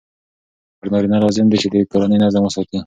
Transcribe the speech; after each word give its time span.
پر 0.79 0.87
نارینه 0.93 1.17
لازم 1.23 1.47
دی 1.49 1.57
چې 1.61 1.67
د 1.71 1.75
کورني 1.91 2.17
نظم 2.23 2.43
وساتي. 2.45 2.77